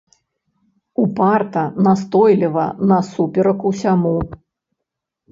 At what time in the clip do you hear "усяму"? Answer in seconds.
3.73-4.15